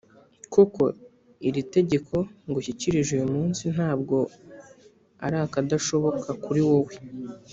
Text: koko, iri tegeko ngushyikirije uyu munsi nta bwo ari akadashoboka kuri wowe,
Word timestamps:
koko, 0.53 0.83
iri 1.47 1.61
tegeko 1.75 2.15
ngushyikirije 2.47 3.11
uyu 3.17 3.27
munsi 3.35 3.63
nta 3.75 3.91
bwo 3.99 4.19
ari 5.25 5.37
akadashoboka 5.45 6.29
kuri 6.43 6.61
wowe, 6.69 6.93